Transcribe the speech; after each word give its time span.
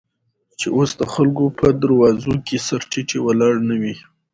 چې 0.59 0.67
اوس 0.77 0.91
دخلکو 1.03 1.45
په 1.59 1.67
دروازو، 1.81 2.33
کې 2.47 2.57
سر 2.67 2.81
تيټى 2.91 3.19
ولاړ 3.21 3.53
نه 3.69 3.75
وې. 3.81 3.95